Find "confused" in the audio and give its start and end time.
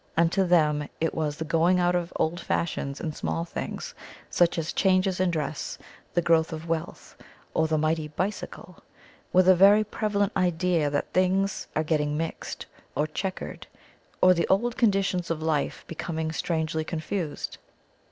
16.83-17.59